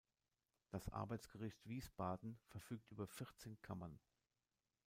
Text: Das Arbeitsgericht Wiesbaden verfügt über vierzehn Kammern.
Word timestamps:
Das 0.71 0.89
Arbeitsgericht 0.89 1.59
Wiesbaden 1.67 2.39
verfügt 2.47 2.89
über 2.89 3.05
vierzehn 3.05 3.61
Kammern. 3.61 3.99